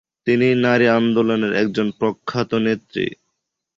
তিনি 0.27 0.47
নারী 0.63 0.87
আন্দোলনের 0.91 1.53
একজন 1.53 1.87
প্রখ্যাত 1.99 2.51
নেত্রী। 2.65 3.05